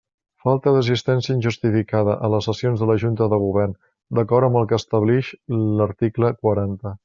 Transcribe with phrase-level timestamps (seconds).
[0.43, 3.77] Falta d'assistència injustificada a les sessions de la Junta de Govern,
[4.21, 5.31] d'acord amb el que establix
[5.61, 6.97] l'article quaranta.